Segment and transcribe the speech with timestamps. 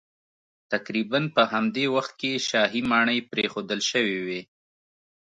[0.71, 4.41] تقریبا په همدې وخت کې شاهي ماڼۍ پرېښودل شوې وې